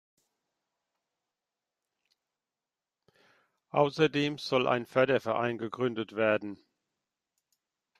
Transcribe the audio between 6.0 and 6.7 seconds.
werden.